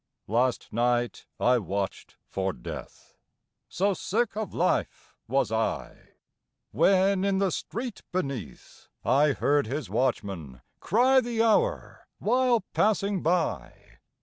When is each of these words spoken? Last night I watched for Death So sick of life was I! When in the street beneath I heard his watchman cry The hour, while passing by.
Last 0.25 0.73
night 0.73 1.27
I 1.39 1.59
watched 1.59 2.15
for 2.25 2.53
Death 2.53 3.13
So 3.69 3.93
sick 3.93 4.35
of 4.35 4.51
life 4.51 5.15
was 5.27 5.51
I! 5.51 6.13
When 6.71 7.23
in 7.23 7.37
the 7.37 7.51
street 7.51 8.01
beneath 8.11 8.87
I 9.05 9.33
heard 9.33 9.67
his 9.67 9.91
watchman 9.91 10.61
cry 10.79 11.21
The 11.21 11.43
hour, 11.43 12.07
while 12.17 12.61
passing 12.73 13.21
by. 13.21 13.99